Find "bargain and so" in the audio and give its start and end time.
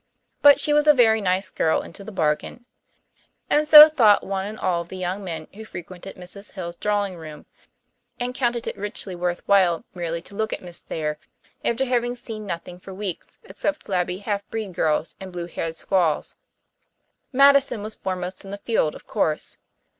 2.11-3.87